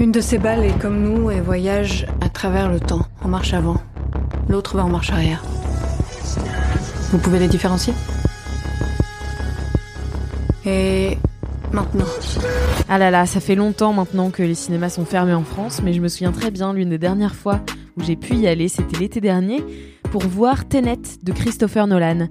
[0.00, 3.52] Une de ces balles est comme nous et voyage à travers le temps, en marche
[3.52, 3.78] avant.
[4.48, 5.42] L'autre va en marche arrière.
[7.10, 7.92] Vous pouvez les différencier?
[10.64, 11.18] Et
[11.72, 12.04] maintenant.
[12.88, 15.92] Ah là là, ça fait longtemps maintenant que les cinémas sont fermés en France, mais
[15.92, 17.60] je me souviens très bien, l'une des dernières fois
[17.96, 19.64] où j'ai pu y aller, c'était l'été dernier,
[20.12, 22.28] pour voir Tenet de Christopher Nolan.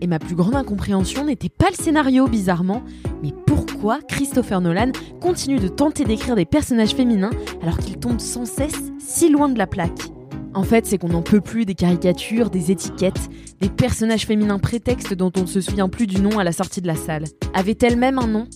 [0.00, 2.82] Et ma plus grande incompréhension n'était pas le scénario, bizarrement,
[3.22, 3.63] mais pourquoi
[4.08, 7.30] Christopher Nolan continue de tenter d'écrire des personnages féminins
[7.62, 10.10] alors qu'il tombe sans cesse si loin de la plaque
[10.54, 13.28] en fait, c'est qu'on n'en peut plus des caricatures, des étiquettes,
[13.60, 16.80] des personnages féminins prétextes dont on ne se souvient plus du nom à la sortie
[16.80, 17.24] de la salle.
[17.54, 18.46] Avait-elle même un nom?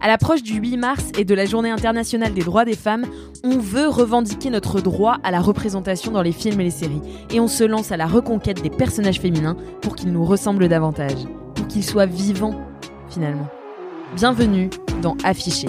[0.00, 3.06] À l'approche du 8 mars et de la Journée internationale des droits des femmes,
[3.42, 7.02] on veut revendiquer notre droit à la représentation dans les films et les séries.
[7.32, 11.24] Et on se lance à la reconquête des personnages féminins pour qu'ils nous ressemblent davantage.
[11.56, 12.54] Pour qu'ils soient vivants,
[13.10, 13.48] finalement.
[14.16, 14.70] Bienvenue
[15.02, 15.68] dans Affiché.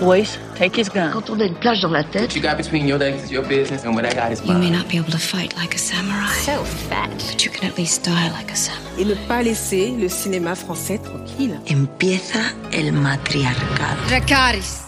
[0.00, 1.10] Boys, take his gun.
[1.12, 3.42] Quand on a une plage dans la tête, you got between your legs is your
[3.42, 4.72] business, and what I got is You may mine.
[4.78, 7.08] not be able to fight like a samurai, So fat.
[7.30, 9.00] but you can at least die like a samurai.
[9.00, 11.58] et ne pas laisser le cinéma français tranquille.
[11.70, 12.40] empieza
[12.72, 14.02] el matriarcado.
[14.08, 14.82] Dracarys.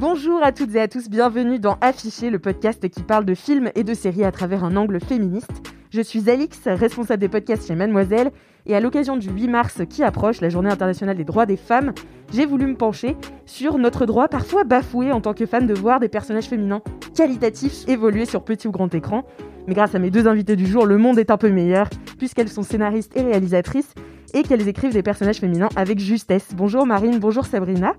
[0.00, 3.70] Bonjour à toutes et à tous, bienvenue dans Affiché, le podcast qui parle de films
[3.74, 5.50] et de séries à travers un angle féministe.
[5.92, 8.30] Je suis Alix, responsable des podcasts chez Mademoiselle,
[8.64, 11.92] et à l'occasion du 8 mars qui approche, la journée internationale des droits des femmes,
[12.32, 16.00] j'ai voulu me pencher sur notre droit parfois bafoué en tant que femme de voir
[16.00, 16.80] des personnages féminins
[17.14, 19.26] qualitatifs évoluer sur petit ou grand écran.
[19.66, 22.48] Mais grâce à mes deux invités du jour, le monde est un peu meilleur, puisqu'elles
[22.48, 23.92] sont scénaristes et réalisatrices,
[24.32, 26.48] et qu'elles écrivent des personnages féminins avec justesse.
[26.56, 27.94] Bonjour Marine, bonjour Sabrina.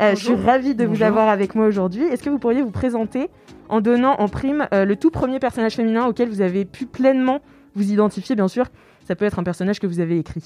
[0.00, 2.04] Euh, je suis ravie de vous avoir avec moi aujourd'hui.
[2.04, 3.28] Est-ce que vous pourriez vous présenter
[3.68, 7.40] en donnant en prime euh, le tout premier personnage féminin auquel vous avez pu pleinement
[7.74, 8.66] vous identifier, bien sûr?
[9.06, 10.44] Ça peut être un personnage que vous avez écrit.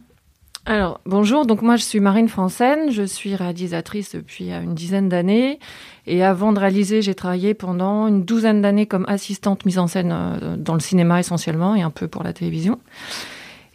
[0.64, 5.08] Alors, bonjour, donc moi je suis Marine Franssen, je suis réalisatrice depuis euh, une dizaine
[5.08, 5.58] d'années.
[6.06, 10.14] Et avant de réaliser, j'ai travaillé pendant une douzaine d'années comme assistante mise en scène
[10.58, 12.78] dans le cinéma essentiellement et un peu pour la télévision.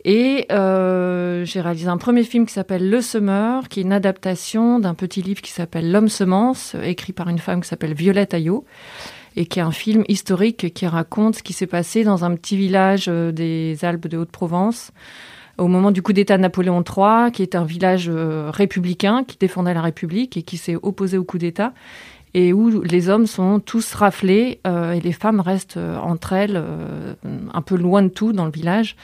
[0.09, 4.79] Et euh, j'ai réalisé un premier film qui s'appelle Le Semeur, qui est une adaptation
[4.79, 8.63] d'un petit livre qui s'appelle L'homme semence, écrit par une femme qui s'appelle Violette Ayot,
[9.35, 12.55] et qui est un film historique qui raconte ce qui s'est passé dans un petit
[12.55, 14.91] village euh, des Alpes de Haute-Provence
[15.57, 19.37] au moment du coup d'État de Napoléon III, qui est un village euh, républicain qui
[19.37, 21.73] défendait la République et qui s'est opposé au coup d'État,
[22.33, 26.61] et où les hommes sont tous raflés et les femmes restent entre elles
[27.53, 28.95] un peu loin de tout dans le village,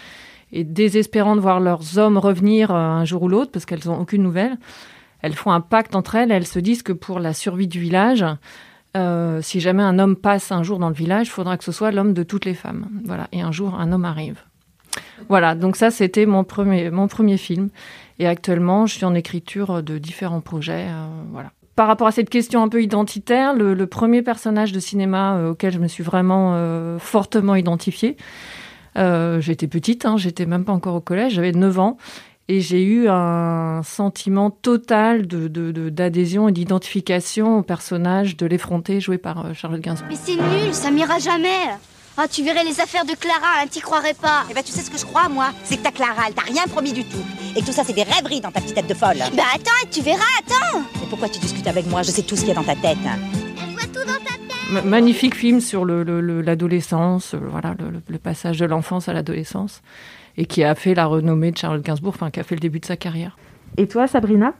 [0.53, 3.99] et désespérant de voir leurs hommes revenir euh, un jour ou l'autre parce qu'elles n'ont
[3.99, 4.57] aucune nouvelle.
[5.21, 8.23] Elles font un pacte entre elles, elles se disent que pour la survie du village,
[8.95, 11.71] euh, si jamais un homme passe un jour dans le village, il faudra que ce
[11.71, 12.87] soit l'homme de toutes les femmes.
[13.05, 13.27] Voilà.
[13.31, 14.41] Et un jour, un homme arrive.
[15.27, 17.69] Voilà, donc ça c'était mon premier, mon premier film.
[18.19, 20.87] Et actuellement, je suis en écriture de différents projets.
[20.87, 21.51] euh, voilà.
[21.75, 25.79] Par rapport à cette question un peu identitaire, le, premier personnage de cinéma auquel je
[25.79, 26.55] me suis vraiment
[26.99, 28.15] fortement identifiée,
[28.97, 31.97] euh, j'étais petite, hein, j'étais même pas encore au collège, j'avais 9 ans.
[32.49, 38.45] Et j'ai eu un sentiment total de- de- de- d'adhésion et d'identification au personnage de
[38.45, 40.09] l'effronté joué par euh, Charlotte Gainsbourg.
[40.09, 41.55] Mais c'est nul, ça m'ira jamais.
[42.17, 44.43] Ah, tu verrais les affaires de Clara, hein, t'y croirais pas.
[44.51, 45.51] Eh ben, tu sais ce que je crois, moi?
[45.63, 47.23] C'est que ta Clara, elle t'a rien promis du tout.
[47.55, 49.17] Et tout ça, c'est des rêveries dans ta petite tête de folle.
[49.35, 50.81] Bah attends, tu verras, attends.
[50.99, 52.03] Mais pourquoi tu discutes avec moi?
[52.03, 52.97] Je sais tout ce qu'il y a dans ta tête.
[53.57, 54.42] On voit tout dans ta tête.
[54.71, 58.65] Ma- magnifique film sur le- le- le- l'adolescence, euh, voilà, le, le- le passage de
[58.65, 59.81] l'enfance à l'adolescence,
[60.37, 62.79] et qui a fait la renommée de Charlotte Gainsbourg, enfin qui a fait le début
[62.79, 63.37] de sa carrière.
[63.77, 64.53] Et toi, Sabrina?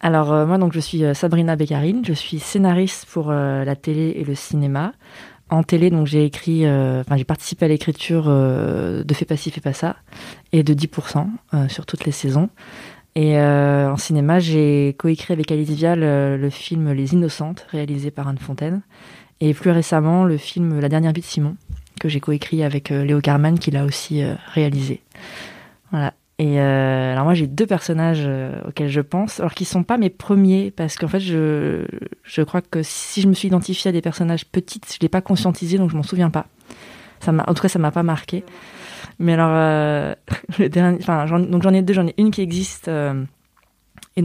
[0.00, 3.76] Alors euh, moi donc je suis euh, Sabrina Beccarine, je suis scénariste pour euh, la
[3.76, 4.92] télé et le cinéma.
[5.48, 9.36] En télé donc j'ai écrit, euh, enfin j'ai participé à l'écriture euh, de Fais pas
[9.36, 9.96] ci, fais pas ça
[10.50, 12.48] et de 10% euh, sur toutes les saisons.
[13.14, 18.10] Et euh, en cinéma j'ai coécrit avec Alice Vial euh, le film Les Innocentes réalisé
[18.10, 18.80] par Anne Fontaine
[19.42, 21.56] et plus récemment le film La dernière vie de Simon
[22.00, 25.02] que j'ai coécrit avec euh, Léo Carman qui l'a aussi euh, réalisé.
[25.90, 26.14] Voilà.
[26.38, 28.28] Et euh, alors moi j'ai deux personnages
[28.66, 31.84] auxquels je pense, alors qui sont pas mes premiers parce qu'en fait je
[32.24, 35.20] je crois que si je me suis identifiée à des personnages petites, je l'ai pas
[35.20, 36.46] conscientisé donc je m'en souviens pas.
[37.20, 38.42] Ça m'a, en tout cas, ça m'a pas marqué.
[39.20, 40.16] Mais alors,
[40.58, 41.94] donc j'en ai deux.
[41.94, 42.90] J'en ai une qui existe
[44.16, 44.22] et,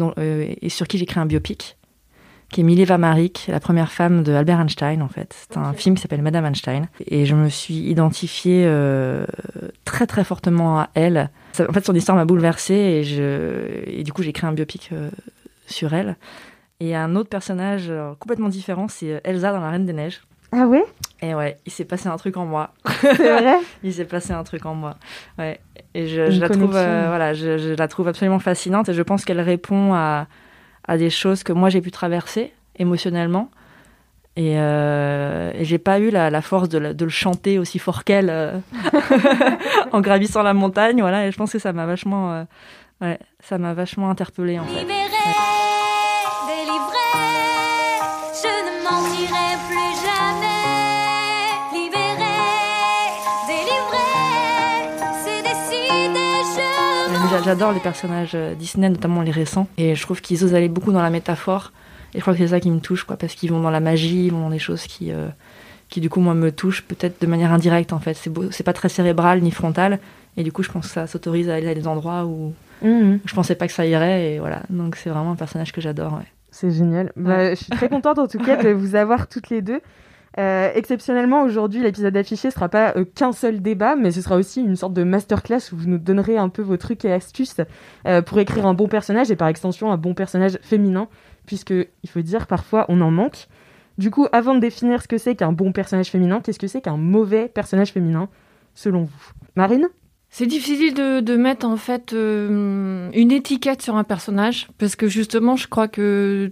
[0.66, 1.77] et sur qui créé un biopic,
[2.52, 5.36] qui est Mileva Maric, la première femme de Albert Einstein, en fait.
[5.50, 6.88] C'est un film qui s'appelle Madame Einstein.
[7.06, 9.26] Et je me suis identifiée euh,
[9.86, 11.30] très très fortement à elle.
[11.52, 14.54] Ça- en fait, son histoire m'a bouleversée et, je, et du coup, j'ai créé un
[14.54, 15.10] biopic euh,
[15.68, 16.16] sur elle.
[16.80, 20.22] Et un autre personnage euh, complètement différent, c'est Elsa dans La Reine des Neiges.
[20.54, 20.86] Ah ouais?
[21.22, 22.72] Et ouais, il s'est passé un truc en moi.
[23.02, 23.58] C'est vrai?
[23.84, 24.96] Il s'est passé un truc en moi.
[25.38, 25.60] Ouais.
[25.94, 29.02] Et je, je la trouve, euh, voilà, je, je la trouve absolument fascinante et je
[29.02, 30.28] pense qu'elle répond à,
[30.88, 33.50] à des choses que moi j'ai pu traverser émotionnellement.
[34.38, 38.60] Et, euh, et j'ai pas eu la, force de le chanter aussi fort qu'elle euh,
[39.92, 41.02] en gravissant la montagne.
[41.02, 42.44] Voilà, et je pense que ça m'a vachement, euh,
[43.02, 44.86] ouais, ça m'a vachement interpellée en fait.
[57.48, 59.68] J'adore les personnages euh, Disney, notamment les récents.
[59.78, 61.72] Et je trouve qu'ils osent aller beaucoup dans la métaphore.
[62.14, 63.80] Et je crois que c'est ça qui me touche, quoi, parce qu'ils vont dans la
[63.80, 65.28] magie, ils vont dans des choses qui, euh,
[65.90, 68.14] qui du coup, moi, me touchent peut-être de manière indirecte, en fait.
[68.16, 70.00] C'est beau- c'est pas très cérebral ni frontal.
[70.36, 73.20] Et du coup, je pense que ça s'autorise à aller à des endroits où Mhm.
[73.26, 74.34] je pensais pas que ça irait.
[74.34, 74.64] Et voilà.
[74.70, 76.28] Donc, c'est vraiment un personnage que j'adore, ouais.
[76.52, 77.12] C'est génial.
[77.16, 79.80] Bah, je suis très contente en tout cas de vous avoir toutes les deux.
[80.40, 84.62] Euh, exceptionnellement, aujourd'hui, l'épisode affiché sera pas euh, qu'un seul débat, mais ce sera aussi
[84.62, 87.58] une sorte de masterclass où vous nous donnerez un peu vos trucs et astuces
[88.08, 91.08] euh, pour écrire un bon personnage et par extension un bon personnage féminin,
[91.46, 93.48] puisque il faut dire parfois on en manque.
[93.98, 96.82] Du coup, avant de définir ce que c'est qu'un bon personnage féminin, qu'est-ce que c'est
[96.82, 98.30] qu'un mauvais personnage féminin,
[98.76, 99.32] selon vous?
[99.56, 99.88] Marine?
[100.30, 105.68] C'est difficile de, mettre en fait une étiquette sur un personnage parce que justement, je
[105.68, 106.52] crois que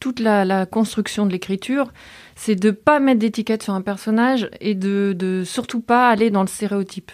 [0.00, 1.92] toute la, construction de l'écriture,
[2.34, 6.48] c'est de pas mettre d'étiquette sur un personnage et de, surtout pas aller dans le
[6.48, 7.12] stéréotype.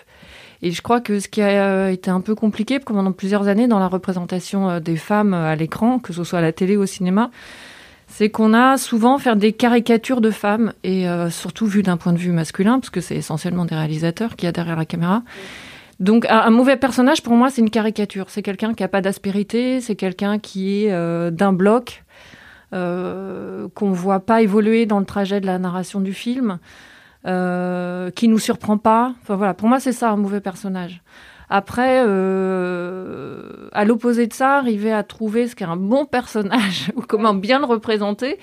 [0.63, 3.69] Et je crois que ce qui a euh, été un peu compliqué pendant plusieurs années
[3.69, 6.79] dans la représentation euh, des femmes euh, à l'écran, que ce soit à la télé
[6.79, 7.31] ou au cinéma,
[8.09, 12.19] c'est qu'on a souvent faire des caricatures de femmes et surtout vu d'un point de
[12.19, 15.25] vue masculin, parce que c'est essentiellement des réalisateurs qui y a derrière la caméra.
[15.99, 18.27] Donc un, mauvais personnage pour moi c'est une caricature.
[18.29, 22.05] C'est quelqu'un qui a pas d'aspérité, c'est quelqu'un qui est d'un bloc,
[22.73, 26.59] euh, qu'on voit pas évoluer dans le trajet de la narration du film,
[27.27, 29.15] euh, qui nous surprend pas.
[29.23, 31.03] Enfin voilà, pour moi c'est ça un mauvais personnage.
[31.49, 37.03] Après, euh, à l'opposé de ça, arriver à trouver ce qu'est un bon personnage ou
[37.03, 38.39] comment bien le représenter,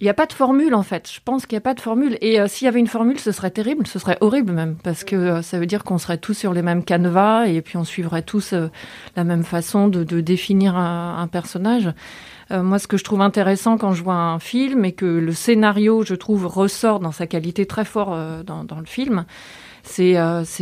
[0.00, 1.10] il n'y a pas de formule en fait.
[1.10, 2.18] Je pense qu'il n'y a pas de formule.
[2.20, 5.04] Et euh, s'il y avait une formule, ce serait terrible, ce serait horrible même, parce
[5.04, 7.84] que euh, ça veut dire qu'on serait tous sur les mêmes canevas et puis on
[7.84, 8.68] suivrait tous euh,
[9.16, 11.90] la même façon de, définir un, personnage.
[12.50, 16.04] Moi, ce que je trouve intéressant quand je vois un film et que le scénario,
[16.04, 19.24] je trouve, ressort dans sa qualité très fort dans, le film,
[19.82, 20.16] c'est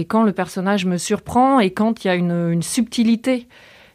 [0.08, 3.48] quand le personnage me surprend et quand il y a une subtilité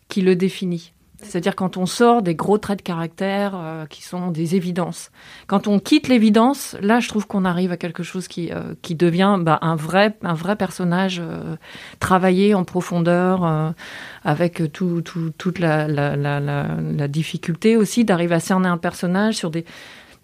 [0.08, 0.94] qui le définit.
[1.22, 5.12] C'est-à-dire quand on sort des gros traits de caractère euh, qui sont des évidences.
[5.48, 8.96] Quand on quitte l'évidence, là, je trouve qu'on arrive à quelque chose qui, euh, qui
[8.96, 11.56] devient bah, un, vrai, un vrai personnage euh,
[12.00, 13.72] travaillé en profondeur, euh,
[14.24, 18.78] avec tout, tout- toute la, la, la, la, la difficulté aussi d'arriver à cerner un
[18.78, 19.66] personnage sur des,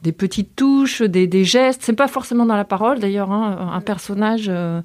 [0.06, 1.81] des petites touches, des, des gestes.
[1.84, 3.31] C'est pas forcément dans la parole d'ailleurs.
[3.31, 3.72] hein.
[3.74, 4.81] Un personnage euh,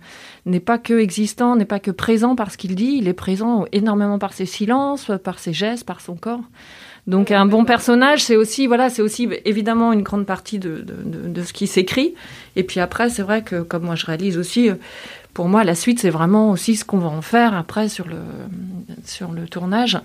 [0.47, 2.95] n'est pas que existant, n'est pas que présent par ce qu'il dit.
[3.00, 6.41] Il est présent énormément par ses silences, par ses gestes, par son corps.
[7.07, 10.95] Donc un bon personnage, c'est aussi voilà, c'est aussi évidemment une grande partie de, de,
[11.05, 12.15] de- de ce qui s'écrit.
[12.57, 14.75] Et puis après, c'est vrai que comme moi je réalise aussi, euh,
[15.35, 18.21] pour moi la suite c'est vraiment aussi ce qu'on va en faire après sur le
[19.05, 19.99] sur le tournage,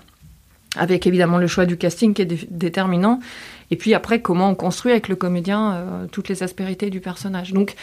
[0.76, 3.20] avec évidemment le choix du casting qui est dé- déterminant.
[3.70, 7.52] Et puis après, comment on construit avec le comédien euh, toutes les aspérités du personnage.
[7.52, 7.74] Donc,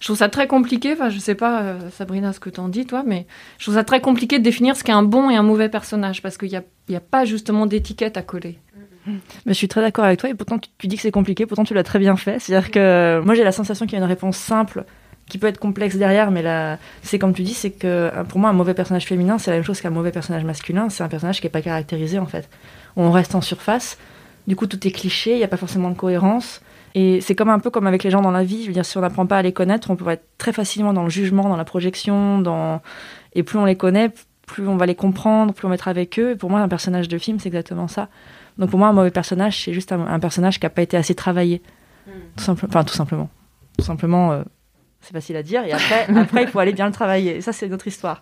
[0.00, 0.92] je trouve ça très compliqué.
[0.92, 3.26] Enfin, je sais pas, euh, Sabrina, ce que t'en dis, toi, mais
[3.58, 6.22] je trouve ça très compliqué de définir ce qu'est un bon et un mauvais personnage
[6.22, 8.58] parce qu'il n'y a, il y a pas justement d'étiquette à coller.
[9.06, 11.64] Mais je suis très d'accord avec toi et pourtant tu, dis que c'est compliqué, pourtant
[11.64, 12.38] tu l'as très bien fait.
[12.38, 14.84] C'est-à-dire que moi j'ai la sensation qu'il y a une réponse simple
[15.26, 18.40] qui peut être complexe derrière, mais là, c'est comme tu dis, c'est que euh, pour
[18.40, 21.08] moi un mauvais personnage féminin c'est la même chose qu'un mauvais personnage masculin, c'est un
[21.08, 22.48] personnage qui n'est pas caractérisé en fait.
[22.96, 23.96] On reste en surface,
[24.50, 26.60] du coup tout est cliché, il n'y a pas forcément de cohérence.
[26.96, 28.84] Et c'est comme un peu comme avec les gens dans la vie, je veux dire,
[28.84, 31.48] si on n'apprend pas à les connaître, on peut être très facilement dans le jugement,
[31.48, 32.82] dans la projection, dans...
[33.34, 34.10] et plus on les connaît,
[34.46, 36.32] plus on va les comprendre, plus on va être avec eux.
[36.32, 38.08] Et pour moi, un personnage de film, c'est exactement ça.
[38.58, 40.96] Donc pour moi, un mauvais personnage, c'est juste un, un personnage qui n'a pas été
[40.96, 41.62] assez travaillé.
[42.36, 43.30] Tout simple- Enfin, tout simplement.
[43.78, 44.42] Tout simplement, euh,
[45.00, 45.64] c'est facile à dire.
[45.64, 47.36] Et après, après, il faut aller bien le travailler.
[47.36, 48.20] Et ça, c'est notre histoire.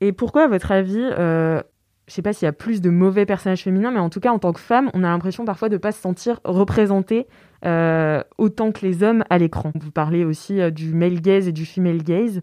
[0.00, 1.60] Et pourquoi, à votre avis, euh,
[2.08, 4.32] je sais pas s'il y a plus de mauvais personnages féminins, mais en tout cas,
[4.32, 7.26] en tant que femme, on a l'impression parfois de pas se sentir représentée
[7.66, 9.72] euh, autant que les hommes à l'écran.
[9.74, 12.40] Vous parlez aussi euh, du male gaze et du female gaze.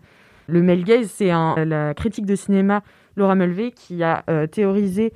[0.48, 2.84] Le male gaze, c'est la critique de cinéma
[3.15, 5.12] Laura Mulvey qui a euh, théorisé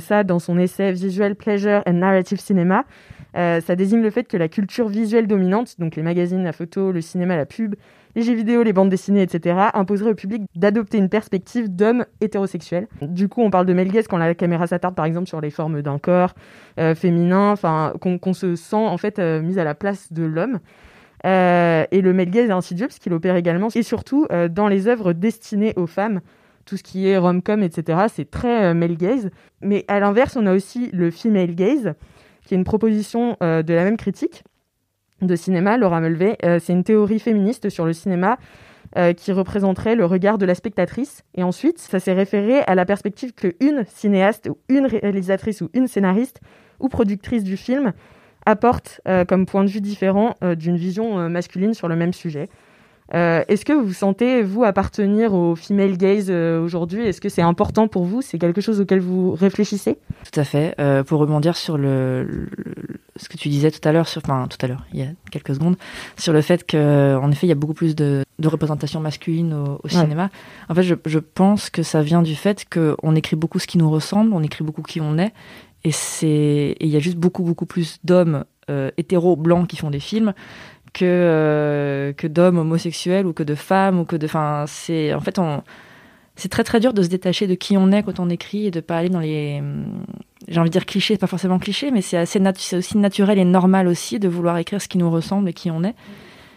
[0.00, 2.84] ça dans son essai Visual Pleasure and Narrative Cinema.
[3.34, 7.00] Ça désigne le fait que la culture visuelle dominante, donc les magazines, la photo, le
[7.00, 7.74] cinéma, la pub,
[8.18, 12.88] les jeux vidéo, les bandes dessinées, etc., imposerait au public d'adopter une perspective d'homme hétérosexuel.
[13.00, 15.50] Du coup, on parle de male gaze quand la caméra s'attarde, par exemple, sur les
[15.50, 16.34] formes d'un corps
[16.80, 17.54] euh, féminin,
[18.00, 20.58] qu'on se sent en fait euh, mise à la place de l'homme.
[21.26, 24.86] Euh, et le male gaze est insidieux parce qu'il opère également et surtout dans les
[24.88, 26.20] œuvres destinées aux femmes.
[26.64, 29.30] Tout ce qui est rom-com, etc., c'est très male gaze.
[29.62, 31.94] Mais à l'inverse, on a aussi le female gaze,
[32.48, 34.42] qui est une proposition de la même critique,
[35.22, 36.36] de cinéma, Laura Mulvey.
[36.44, 38.38] Euh, c'est une théorie féministe sur le cinéma
[38.96, 41.24] euh, qui représenterait le regard de la spectatrice.
[41.34, 45.88] Et ensuite, ça s'est référé à la perspective qu'une cinéaste ou une réalisatrice ou une
[45.88, 46.40] scénariste
[46.80, 47.92] ou productrice du film
[48.46, 52.48] apporte euh, comme point de vue différent d'une vision masculine sur le même sujet.
[53.12, 57.06] Est-ce que vous sentez, vous, appartenir au female gaze aujourd'hui?
[57.06, 58.22] Est-ce que c'est important pour vous?
[58.22, 59.98] C'est quelque chose auquel vous réfléchissez?
[60.30, 60.76] Tout à fait.
[61.06, 62.48] pour rebondir sur le,
[63.18, 65.54] ce que tu disais tout à l'heure, enfin tout à l'heure, il y a quelques
[65.54, 65.76] secondes,
[66.16, 69.88] sur le fait qu'en effet il y a beaucoup plus de, de représentation masculine au,
[69.88, 70.30] cinéma.
[70.68, 73.78] En fait, je, je, pense que ça vient du fait qu'on écrit beaucoup ce qui
[73.78, 75.32] nous ressemble, on écrit beaucoup qui on est,
[75.84, 79.90] et c'est il y a juste beaucoup beaucoup plus d'hommes euh, hétéros blancs qui font
[79.90, 80.34] des films
[80.92, 85.20] que euh, que d'hommes homosexuels ou que de femmes ou que de, enfin c'est en
[85.20, 85.62] fait on
[86.36, 88.70] c'est très très dur de se détacher de qui on est quand on écrit et
[88.70, 89.62] de pas aller dans les
[90.46, 93.44] j'ai envie de dire cliché, pas forcément cliché, mais c'est assez c'est aussi naturel et
[93.44, 95.94] normal aussi de vouloir écrire ce qui nous ressemble et qui on est.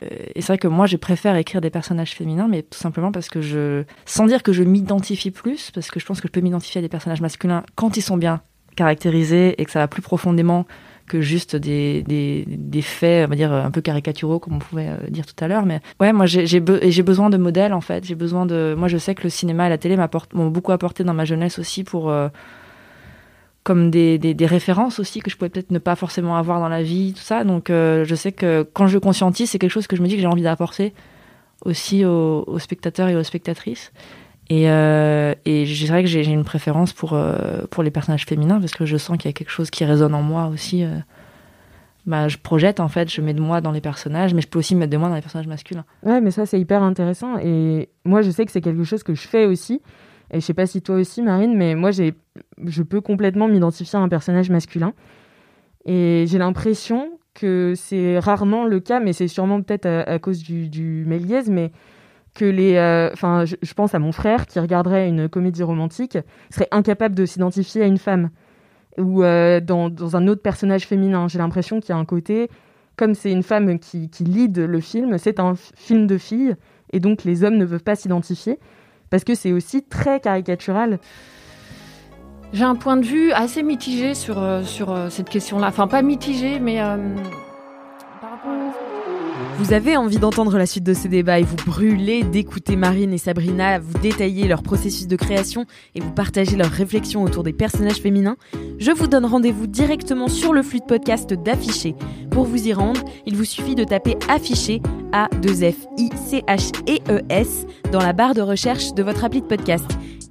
[0.03, 3.11] Euh, et c'est vrai que moi, je préfère écrire des personnages féminins, mais tout simplement
[3.11, 6.31] parce que je, sans dire que je m'identifie plus, parce que je pense que je
[6.31, 8.41] peux m'identifier à des personnages masculins quand ils sont bien
[8.75, 10.65] caractérisés et que ça va plus profondément
[11.11, 14.87] que juste des, des, des, faits, on va dire, un peu caricaturaux, comme on pouvait
[14.87, 15.65] euh, dire tout à l'heure.
[15.65, 18.05] Mais ouais, moi, j'ai besoin de modèles, en fait.
[18.05, 18.73] J'ai besoin de.
[18.77, 19.97] Moi, je sais que le cinéma et la télé
[20.33, 22.09] m'ont beaucoup apporté dans ma jeunesse aussi pour.
[22.09, 22.29] Euh,
[23.63, 26.81] comme des, des, références aussi que je pouvais peut-être ne pas forcément avoir dans la
[26.81, 27.43] vie, tout ça.
[27.43, 30.15] Donc euh, je sais que quand je conscientise, c'est quelque chose que je me dis
[30.15, 30.93] que j'ai envie d'apporter
[31.63, 33.91] aussi aux, spectateurs et aux spectatrices.
[34.51, 38.59] Et, euh, et je dirais que j'ai une préférence pour, euh, pour les personnages féminins
[38.59, 40.83] parce que je sens qu'il y a quelque chose qui résonne en moi aussi.
[42.05, 44.59] Bah, je projette en fait, je mets de moi dans les personnages, mais je peux
[44.59, 45.85] aussi mettre de moi dans les personnages masculins.
[46.03, 47.37] Ouais, mais ça c'est hyper intéressant.
[47.37, 49.81] Et moi je sais que c'est quelque chose que je fais aussi.
[50.33, 54.01] Et je sais pas si toi aussi, Marine, mais moi, je peux complètement m'identifier à
[54.01, 54.93] un personnage masculin.
[55.85, 60.69] Et j'ai l'impression que c'est rarement le cas, mais c'est sûrement peut-être à, cause du,
[60.69, 61.71] du méliès, mais
[62.33, 62.75] que les.
[62.75, 66.17] Euh, enfin, je, pense à mon frère qui regarderait une comédie romantique,
[66.49, 68.29] serait incapable de s'identifier à une femme.
[68.97, 71.27] Ou euh, dans, dans, un autre personnage féminin.
[71.27, 72.49] J'ai l'impression qu'il y a un côté,
[72.97, 76.55] comme c'est une femme qui, qui lead le film, c'est un film de filles,
[76.91, 78.59] et donc les hommes ne peuvent pas s'identifier
[79.09, 80.99] parce que c'est aussi très caricatural.
[82.51, 85.67] J'ai un point de vue assez mitigé sur, euh, sur cette question-là.
[85.67, 86.81] Enfin, pas mitigé, mais.
[89.61, 93.19] Vous avez envie d'entendre la suite de ces débats et vous brûlez d'écouter Marine et
[93.19, 98.01] Sabrina vous détailler leur processus de création et vous partager leurs réflexions autour des personnages
[98.01, 98.37] féminins
[98.79, 101.93] Je vous donne rendez-vous directement sur le flux de podcast d'Afficher.
[102.31, 104.81] Pour vous y rendre, il vous suffit de taper Afficher
[105.13, 109.85] A-2-F-I-C-H-E-E-S dans la barre de recherche de votre appli de podcast.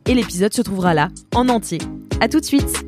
[0.09, 1.07] Et l'épisode se trouvera là,
[1.37, 1.79] en entier.
[2.21, 2.85] À tout de suite